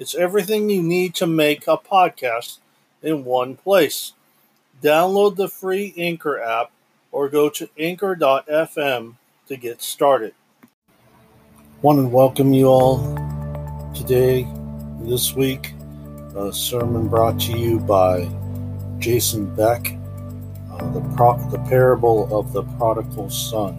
[0.00, 2.56] It's everything you need to make a podcast
[3.02, 4.14] in one place.
[4.82, 6.70] Download the free Anchor app
[7.12, 9.16] or go to anchor.fm
[9.46, 10.32] to get started.
[11.82, 12.96] Want to welcome you all
[13.94, 14.48] today,
[15.02, 15.74] this week.
[16.34, 18.26] A sermon brought to you by
[19.00, 19.98] Jason Beck,
[20.72, 23.76] uh, the, pro- the parable of the prodigal son.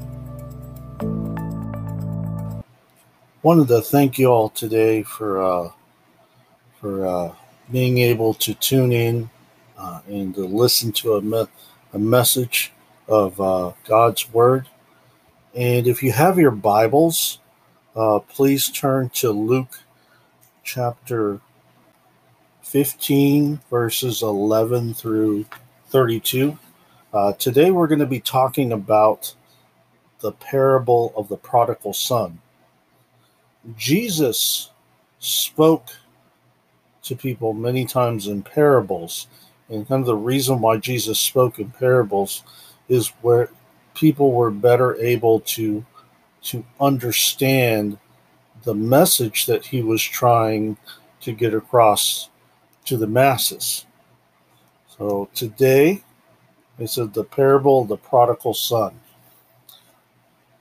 [3.41, 5.71] Wanted to thank you all today for uh,
[6.81, 7.35] for uh,
[7.71, 9.29] being able to tune in
[9.77, 11.47] uh, and to listen to a, me-
[11.93, 12.73] a message
[13.07, 14.67] of uh, God's Word.
[15.55, 17.39] And if you have your Bibles,
[17.95, 19.79] uh, please turn to Luke
[20.63, 21.39] chapter
[22.63, 25.45] 15, verses 11 through
[25.87, 26.57] 32.
[27.13, 29.35] Uh, today we're going to be talking about
[30.21, 32.39] the parable of the prodigal son.
[33.77, 34.71] Jesus
[35.19, 35.89] spoke
[37.11, 39.27] to people many times in parables.
[39.69, 42.43] And kind of the reason why Jesus spoke in parables
[42.87, 43.49] is where
[43.93, 45.85] people were better able to
[46.43, 47.99] to understand
[48.63, 50.75] the message that he was trying
[51.19, 52.29] to get across
[52.85, 53.85] to the masses.
[54.97, 56.03] So today
[56.79, 58.99] it said the parable of the prodigal son.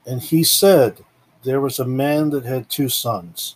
[0.05, 0.99] And he said,
[1.43, 3.55] There was a man that had two sons.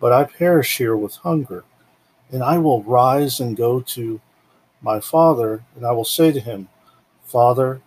[0.00, 1.64] But I perish here with hunger.
[2.30, 4.20] And I will rise and go to
[4.82, 6.68] my father, and I will say to him,
[7.24, 7.80] Father,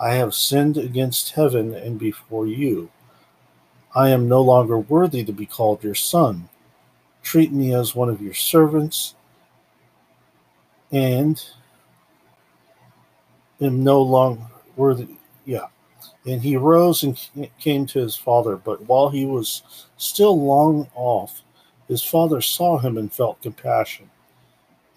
[0.00, 2.90] I have sinned against heaven and before you.
[3.94, 6.48] I am no longer worthy to be called your son.
[7.22, 9.14] Treat me as one of your servants,
[10.90, 11.42] and
[13.60, 14.42] am no longer
[14.76, 15.08] worthy.
[15.44, 15.66] Yeah.
[16.26, 17.18] And he rose and
[17.58, 19.62] came to his father, but while he was
[19.96, 21.42] still long off,
[21.88, 24.10] his father saw him and felt compassion,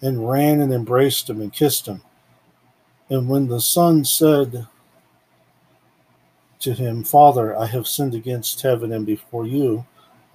[0.00, 2.02] and ran and embraced him and kissed him.
[3.10, 4.66] And when the son said
[6.60, 9.86] to him, Father, I have sinned against heaven and before you,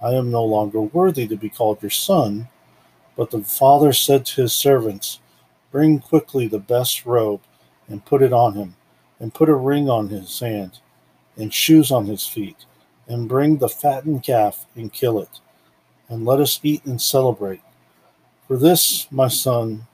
[0.02, 2.48] I am no longer worthy to be called your son.
[3.16, 5.20] But the father said to his servants,
[5.70, 7.40] Bring quickly the best robe
[7.88, 8.76] and put it on him,
[9.20, 10.80] and put a ring on his hand,
[11.36, 12.64] and shoes on his feet,
[13.06, 15.40] and bring the fattened calf and kill it
[16.14, 17.60] and let us eat and celebrate.
[18.46, 19.88] For this, my son,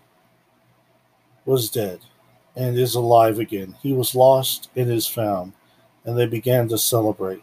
[1.46, 2.00] was dead
[2.54, 3.74] and is alive again.
[3.82, 5.54] He was lost and is found.
[6.04, 7.42] And they began to celebrate.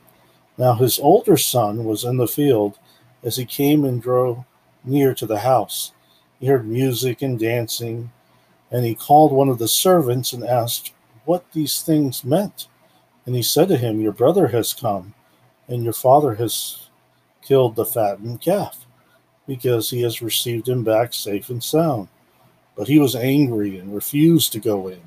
[0.60, 2.78] Now his older son was in the field
[3.24, 4.46] as he came and drew
[4.84, 5.92] near to the house.
[6.40, 8.12] He heard music and dancing,
[8.70, 10.94] and he called one of the servants and asked
[11.26, 12.68] what these things meant.
[13.26, 15.16] And he said to him, Your brother has come,
[15.68, 16.87] and your father has
[17.48, 18.86] killed the fattened calf,
[19.48, 22.10] because he has received him back safe and sound.
[22.76, 25.00] But he was angry and refused to go in.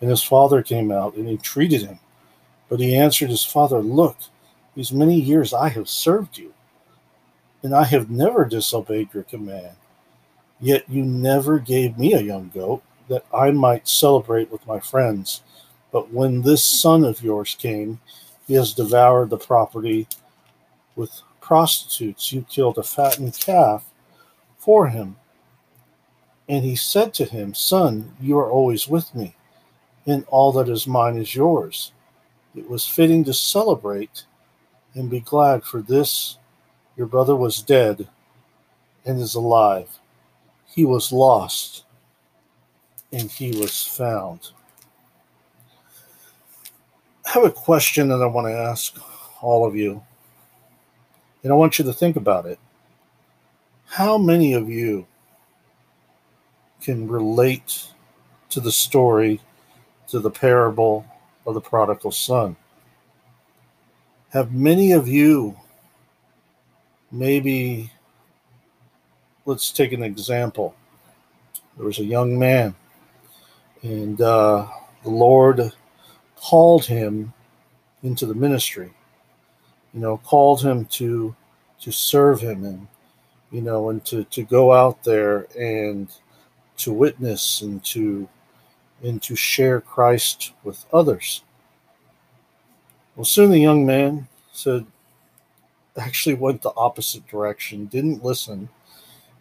[0.00, 1.98] And his father came out and entreated him.
[2.68, 4.16] But he answered his father, Look,
[4.74, 6.54] these many years I have served you,
[7.62, 9.76] and I have never disobeyed your command.
[10.60, 15.42] Yet you never gave me a young goat that I might celebrate with my friends.
[15.90, 18.00] But when this son of yours came,
[18.46, 20.06] he has devoured the property
[20.96, 21.20] with
[21.52, 22.32] prostitutes.
[22.32, 23.84] You killed a fattened calf
[24.56, 25.16] for him.
[26.48, 29.36] And he said to him, Son, you are always with me,
[30.06, 31.92] and all that is mine is yours.
[32.56, 34.24] It was fitting to celebrate
[34.94, 36.38] and be glad, for this
[36.96, 38.08] your brother was dead
[39.04, 39.98] and is alive.
[40.64, 41.84] He was lost
[43.12, 44.52] and he was found.
[47.26, 48.98] I have a question that I want to ask
[49.42, 50.02] all of you,
[51.42, 52.58] and I want you to think about it.
[53.86, 55.06] How many of you
[56.80, 57.88] can relate
[58.50, 59.40] to the story,
[60.08, 61.06] to the parable
[61.46, 62.56] of the prodigal son?
[64.30, 65.56] Have many of you
[67.10, 67.92] maybe,
[69.44, 70.74] let's take an example.
[71.76, 72.74] There was a young man,
[73.82, 74.66] and uh,
[75.02, 75.72] the Lord
[76.36, 77.32] called him
[78.02, 78.92] into the ministry,
[79.92, 81.34] you know, called him to
[81.80, 82.86] to serve him and
[83.50, 86.08] you know and to, to go out there and
[86.76, 88.28] to witness and to
[89.02, 91.42] and to share Christ with others.
[93.16, 94.86] Well, soon the young man said,
[95.96, 98.68] actually went the opposite direction, didn't listen,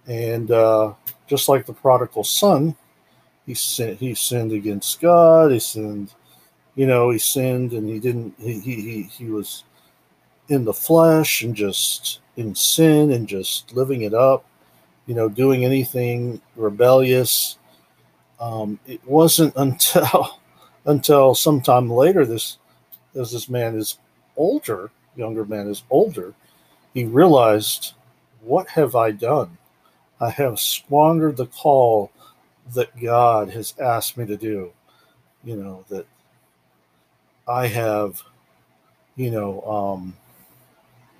[0.07, 0.93] and uh,
[1.27, 2.75] just like the prodigal son,
[3.45, 5.51] he sinned, he sinned against God.
[5.51, 6.13] He sinned,
[6.75, 8.33] you know, he sinned, and he didn't.
[8.37, 9.63] He he he, was
[10.51, 14.45] in the flesh and just in sin and just living it up,
[15.05, 17.57] you know, doing anything rebellious.
[18.39, 20.39] Um, it wasn't until
[20.85, 22.57] until sometime later this
[23.15, 23.97] as this man is
[24.35, 26.33] older, younger man is older,
[26.93, 27.93] he realized,
[28.41, 29.57] What have I done?
[30.19, 32.11] I have squandered the call
[32.75, 34.71] that God has asked me to do.
[35.43, 36.05] You know, that
[37.47, 38.21] I have,
[39.15, 40.13] you know, um,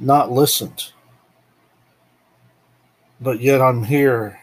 [0.02, 0.92] not listened.
[3.22, 4.40] But yet I'm here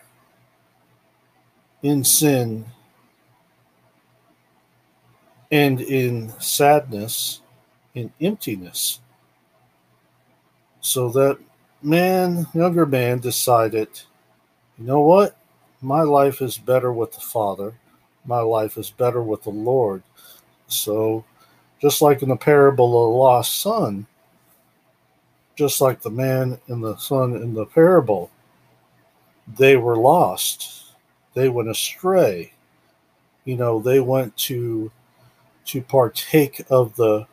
[1.82, 2.64] in sin
[5.50, 7.40] and in sadness,
[7.94, 9.00] in emptiness.
[10.80, 11.38] So that
[11.82, 13.88] man, younger man, decided,
[14.78, 15.36] you know what?
[15.80, 17.74] My life is better with the Father.
[18.24, 20.02] My life is better with the Lord.
[20.68, 21.24] So,
[21.80, 24.06] just like in the parable of the lost son,
[25.58, 28.30] just like the man and the son in the parable,
[29.58, 30.94] they were lost.
[31.34, 32.52] They went astray.
[33.44, 34.90] You know, they went to
[35.66, 37.26] to partake of the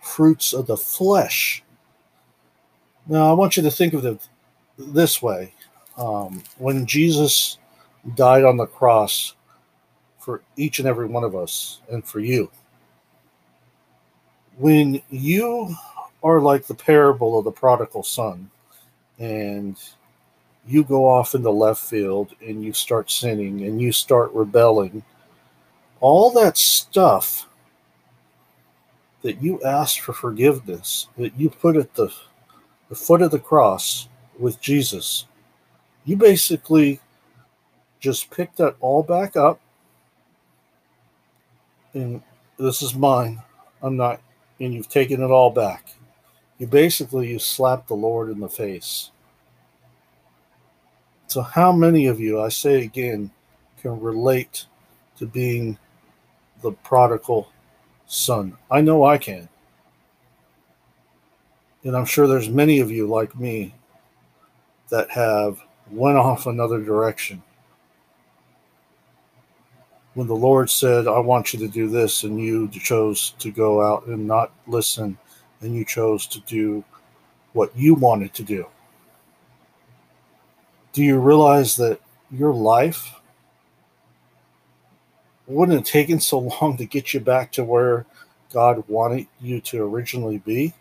[0.00, 1.62] fruits of the flesh
[3.10, 4.28] now, I want you to think of it
[4.76, 5.54] this way.
[5.96, 7.56] Um, when Jesus
[8.14, 9.34] died on the cross
[10.18, 12.50] for each and every one of us and for you,
[14.58, 15.74] when you
[16.22, 18.50] are like the parable of the prodigal son
[19.18, 19.76] and
[20.66, 25.02] you go off in the left field and you start sinning and you start rebelling,
[26.00, 27.48] all that stuff
[29.22, 32.12] that you asked for forgiveness, that you put at the
[32.88, 35.26] the foot of the cross with Jesus,
[36.04, 37.00] you basically
[38.00, 39.60] just pick that all back up.
[41.92, 42.22] And
[42.58, 43.42] this is mine.
[43.82, 44.20] I'm not,
[44.60, 45.97] and you've taken it all back.
[46.58, 49.10] You basically you slap the Lord in the face.
[51.28, 53.30] So, how many of you, I say again,
[53.80, 54.66] can relate
[55.18, 55.78] to being
[56.62, 57.52] the prodigal
[58.06, 58.56] son?
[58.70, 59.48] I know I can.
[61.84, 63.74] And I'm sure there's many of you like me
[64.88, 67.42] that have went off another direction.
[70.14, 73.82] When the Lord said, I want you to do this, and you chose to go
[73.82, 75.16] out and not listen,
[75.60, 76.84] and you chose to do
[77.52, 78.66] what you wanted to do.
[80.92, 82.00] Do you realize that
[82.30, 83.14] your life
[85.46, 88.06] wouldn't have taken so long to get you back to where
[88.52, 90.74] God wanted you to originally be?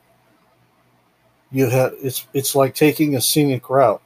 [1.51, 4.01] you have it's it's like taking a scenic route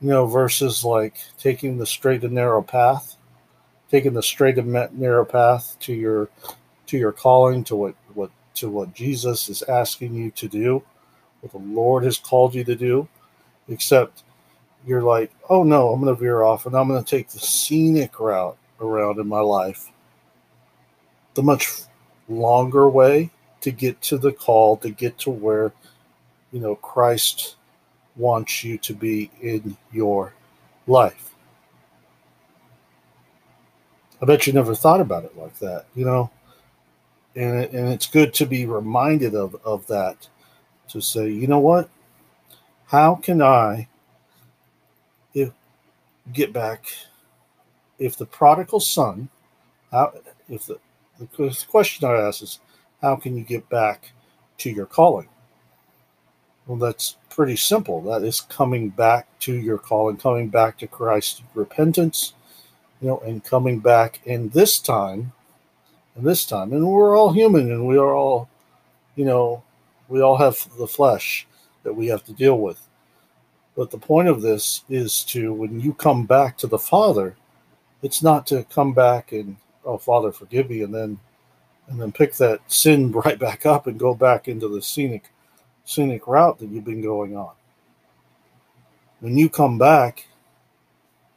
[0.00, 3.16] you know versus like taking the straight and narrow path
[3.90, 6.28] taking the straight and narrow path to your
[6.86, 7.94] to your calling to what
[8.58, 10.82] to what jesus is asking you to do
[11.40, 13.08] what the lord has called you to do
[13.68, 14.22] except
[14.86, 17.38] you're like oh no i'm going to veer off and i'm going to take the
[17.38, 19.90] scenic route around in my life
[21.34, 21.68] the much
[22.28, 25.72] longer way to get to the call to get to where
[26.52, 27.56] you know Christ
[28.16, 30.34] wants you to be in your
[30.86, 31.34] life.
[34.20, 36.30] I bet you never thought about it like that, you know.
[37.36, 40.28] And and it's good to be reminded of of that
[40.88, 41.88] to say, you know what?
[42.86, 43.88] How can I
[45.34, 45.52] if,
[46.32, 46.86] get back
[47.98, 49.28] if the prodigal son,
[49.90, 50.14] how,
[50.48, 50.78] if the,
[51.18, 52.60] the question I ask is,
[53.02, 54.12] how can you get back
[54.58, 55.28] to your calling?
[56.66, 58.02] Well, that's pretty simple.
[58.02, 62.34] That is coming back to your calling, coming back to Christ, repentance,
[63.00, 64.20] you know, and coming back.
[64.26, 65.32] And this time,
[66.24, 68.48] this time, and we're all human, and we are all,
[69.16, 69.62] you know,
[70.08, 71.46] we all have the flesh
[71.82, 72.80] that we have to deal with.
[73.76, 77.36] But the point of this is to, when you come back to the Father,
[78.02, 81.18] it's not to come back and, oh, Father, forgive me, and then,
[81.88, 85.30] and then pick that sin right back up and go back into the scenic,
[85.84, 87.52] scenic route that you've been going on.
[89.20, 90.26] When you come back,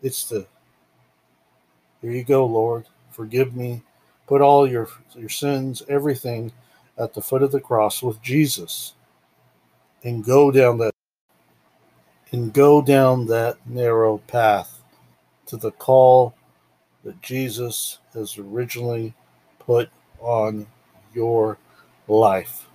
[0.02, 0.48] it's the,
[2.02, 3.84] here you go, Lord, forgive me,
[4.28, 6.52] put all your your sins, everything
[6.98, 8.94] at the foot of the cross with Jesus
[10.04, 10.94] and go down that
[12.32, 14.82] and go down that narrow path
[15.46, 16.34] to the call
[17.04, 19.14] that Jesus has originally
[19.60, 20.68] put on
[21.14, 21.58] your
[22.08, 22.68] life.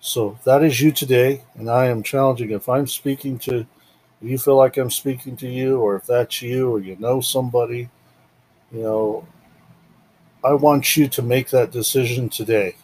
[0.00, 2.50] So that is you today, and I am challenging.
[2.50, 6.42] If I'm speaking to, if you feel like I'm speaking to you, or if that's
[6.42, 7.88] you, or you know somebody,
[8.72, 9.26] you know,
[10.44, 12.76] I want you to make that decision today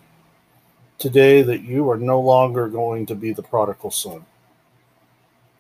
[1.01, 4.25] today that you are no longer going to be the prodigal son.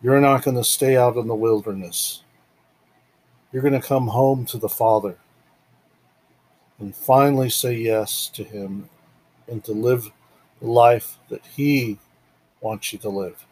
[0.02, 2.23] You're not going to stay out in the wilderness.
[3.50, 5.16] You're going to come home to the Father
[6.78, 8.88] and finally say yes to Him
[9.49, 10.11] and to live
[10.61, 11.99] the life that He
[12.61, 13.45] wants you to live.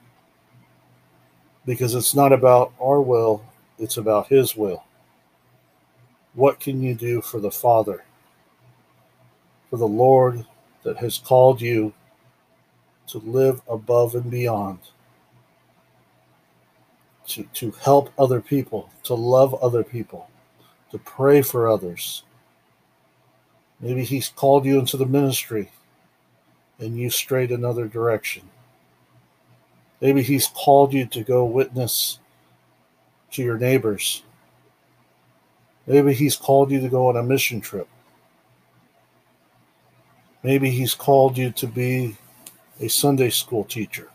[1.65, 3.45] Because it's not about our will,
[3.79, 4.85] it's about His will.
[6.35, 8.05] What can you do for the Father?
[9.71, 10.47] For the Lord
[10.83, 11.93] that has called you
[13.09, 14.79] to live above and beyond,
[17.29, 20.31] to, to help other people, to love other people,
[20.91, 22.23] to pray for others.
[23.81, 25.71] Maybe He's called you into the ministry
[26.79, 28.49] and you strayed another direction.
[30.01, 32.19] Maybe He's called you to go witness
[33.33, 34.23] to your neighbors.
[35.87, 37.89] Maybe He's called you to go on a mission trip.
[40.43, 42.17] Maybe He's called you to be
[42.81, 44.09] a Sunday school teacher.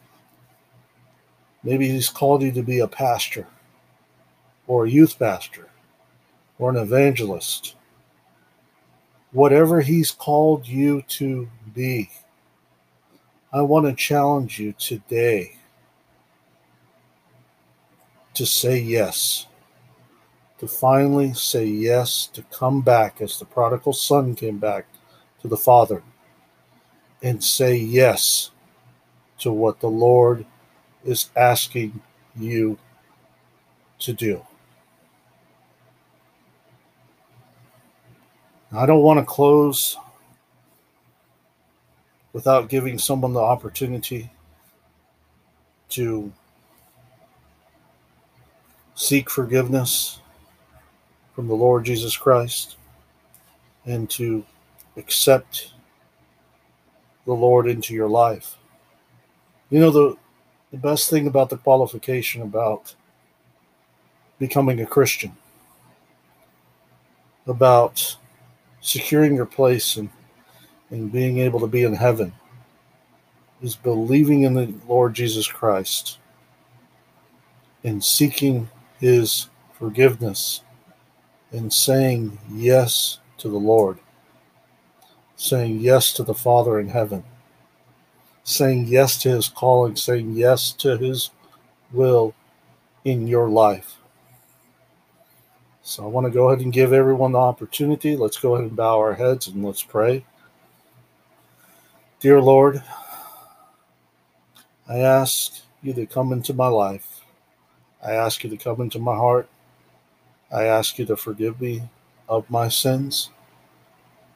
[1.64, 3.48] Maybe He's called you to be a pastor
[4.68, 5.70] or a youth pastor
[6.58, 7.76] or an evangelist.
[9.32, 12.10] Whatever He's called you to be,
[13.52, 15.58] I want to challenge you today
[18.34, 19.46] to say yes,
[20.58, 24.88] to finally say yes, to come back as the prodigal son came back
[25.42, 26.02] to the Father
[27.24, 28.52] and say yes
[29.40, 30.46] to what the Lord
[31.06, 32.02] is asking
[32.36, 32.78] you
[34.00, 34.46] to do.
[38.74, 39.98] I don't want to close
[42.34, 44.32] without giving someone the opportunity
[45.90, 46.32] to
[48.96, 50.20] seek forgiveness
[51.36, 52.78] from the Lord Jesus Christ
[53.86, 54.44] and to
[54.98, 55.73] accept
[57.26, 58.58] the Lord into your life.
[59.70, 60.18] You know, the,
[60.72, 62.96] the best thing about the qualification about
[64.40, 65.36] becoming a Christian,
[67.48, 68.18] about
[68.82, 70.10] securing your place and,
[70.90, 72.34] and being able to be in heaven,
[73.62, 76.20] is believing in the Lord Jesus Christ
[77.84, 80.62] and seeking his forgiveness
[81.52, 84.00] and saying yes to the Lord
[85.44, 87.22] saying yes to the Father in heaven,
[88.46, 91.32] saying yes to his calling, saying yes to his
[91.92, 92.34] will
[93.04, 93.98] in your life.
[95.82, 98.16] So I want to go ahead and give everyone the opportunity.
[98.16, 100.24] Let's go ahead and bow our heads and let's pray.
[102.22, 102.82] Dear Lord,
[104.88, 107.20] I ask you to come into my life.
[108.02, 109.50] I ask you to come into my heart.
[110.50, 111.90] I ask you to forgive me
[112.30, 113.30] of my sins.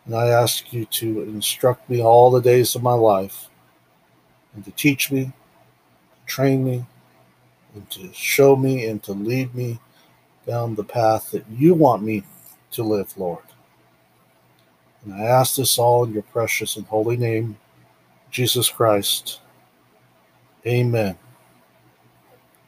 [0.07, 3.49] And I ask you to instruct me all the days of my life
[4.55, 6.85] and to teach me, to train me,
[7.75, 9.79] and to show me and to lead me
[10.47, 12.23] down the path that you want me
[12.71, 13.43] to live, Lord.
[15.03, 17.57] And I ask this all in your precious and holy name,
[18.31, 19.41] Jesus Christ.
[20.65, 21.17] Amen.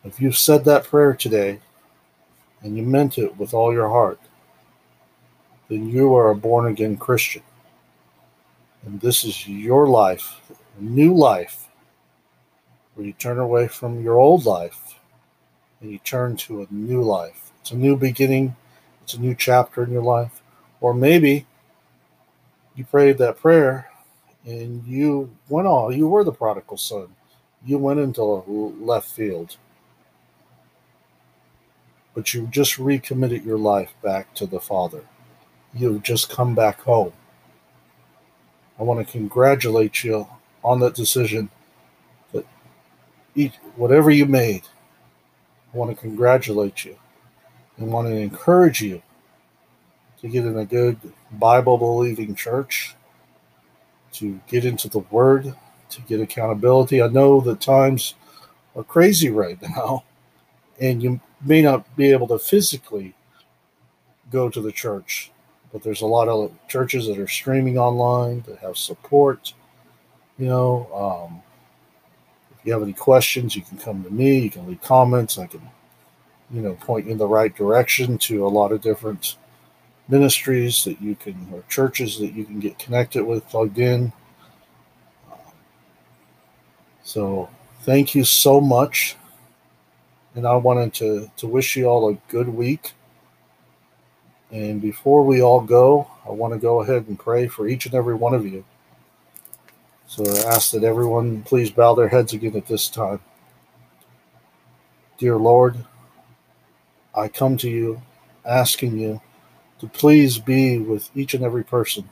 [0.03, 1.62] If you've said that prayer today
[2.62, 4.19] and you meant it with all your heart,
[5.70, 7.44] then you are a born again Christian.
[8.84, 10.42] And this is your life,
[10.78, 11.68] a new life,
[12.96, 15.00] where you turn away from your old life
[15.80, 17.52] and you turn to a new life.
[17.62, 18.56] It's a new beginning,
[19.04, 20.42] it's a new chapter in your life.
[20.82, 21.46] Or maybe
[22.76, 23.90] you prayed that prayer
[24.46, 27.10] and you went all, you were the prodigal son.
[27.66, 29.58] You went into left field.
[32.16, 35.04] But you just recommitted your life back to the Father.
[35.74, 37.14] You've just come back home.
[38.80, 40.28] I want to congratulate you
[40.64, 41.50] on that decision
[42.32, 42.46] that
[43.36, 44.64] each, whatever you made,
[45.74, 46.98] I want to congratulate you
[47.78, 49.02] and want to encourage you
[50.22, 50.98] to get in a good
[51.32, 52.96] Bible believing church,
[54.14, 55.54] to get into the Word,
[55.90, 57.02] to get accountability.
[57.02, 58.16] I know that times
[58.76, 60.04] are crazy right now,
[60.80, 63.14] and you may not be able to physically
[64.32, 65.32] go to the church,
[65.72, 69.54] but there's a lot of churches that are streaming online that have support.
[70.38, 71.42] You know, um,
[72.52, 74.40] if you have any questions, you can come to me.
[74.40, 75.38] You can leave comments.
[75.38, 75.62] I can,
[76.52, 79.38] you know, point you in the right direction to a lot of different
[80.08, 84.12] ministries that you can, or churches that you can get connected with, plugged in.
[87.04, 87.50] So
[87.82, 89.16] thank you so much.
[90.36, 92.94] And I wanted to, to wish you all a good week.
[94.51, 97.94] And before we all go, I want to go ahead and pray for each and
[97.94, 98.65] every one of you.
[100.08, 103.20] So I ask that everyone please bow their heads again at this time.
[105.20, 105.86] Dear Lord,
[107.13, 108.01] I come to you
[108.46, 109.22] asking you
[109.79, 112.10] to please be with each and every person.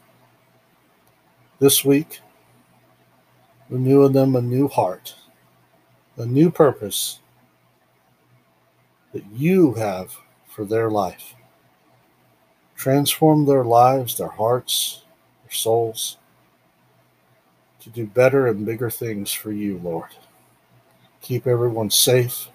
[1.60, 2.20] This week,
[3.70, 5.16] renew in them a new heart,
[6.18, 7.20] a new purpose
[9.14, 10.16] that you have
[10.48, 11.34] for their life.
[12.78, 15.02] Transform their lives, their hearts,
[15.44, 16.18] their souls
[17.82, 20.10] to do better and bigger things for you, Lord.
[21.22, 22.48] Keep everyone safe.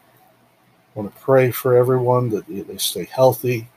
[0.95, 3.69] I want to pray for everyone that they stay healthy,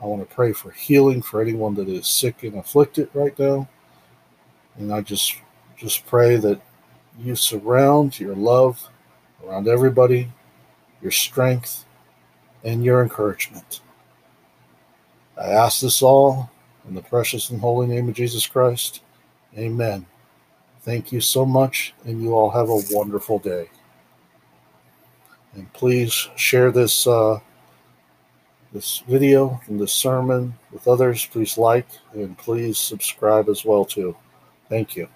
[0.00, 3.68] I want to pray for healing for anyone that is sick and afflicted right now.
[4.76, 5.36] And I just
[5.76, 6.60] just pray that
[7.18, 8.88] you surround your love
[9.44, 10.30] around everybody,
[11.02, 11.84] your strength,
[12.62, 13.80] and your encouragement.
[15.40, 16.50] I ask this all
[16.88, 19.02] in the precious and holy name of Jesus Christ.
[19.56, 20.06] Amen.
[20.82, 23.68] Thank you so much, and you all have a wonderful day.
[25.54, 27.40] And please share this uh,
[28.72, 34.16] this video and this sermon with others, please like and please subscribe as well too.
[34.68, 35.08] Thank you.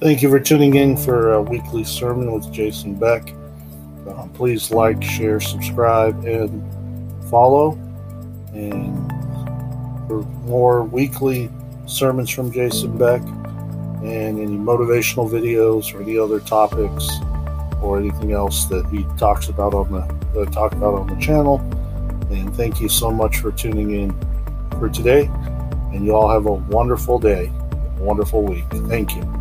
[0.00, 3.34] Thank you for tuning in for a weekly sermon with Jason Beck.
[4.28, 6.62] Um, please like, share, subscribe, and
[7.30, 7.72] follow.
[8.52, 9.10] And
[10.06, 11.50] for more weekly
[11.86, 13.22] sermons from Jason Beck
[14.02, 17.08] and any motivational videos or any other topics,
[17.82, 21.58] or anything else that he talks about on the I talk about on the channel.
[22.30, 24.14] And thank you so much for tuning in
[24.78, 25.30] for today.
[25.92, 27.50] And you all have a wonderful day,
[27.98, 28.64] wonderful week.
[28.88, 29.37] Thank you.